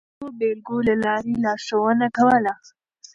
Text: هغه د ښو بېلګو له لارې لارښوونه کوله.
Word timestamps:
هغه 0.05 0.13
د 0.17 0.17
ښو 0.19 0.29
بېلګو 0.39 0.77
له 0.87 0.95
لارې 1.03 1.33
لارښوونه 1.43 2.07
کوله. 2.17 2.53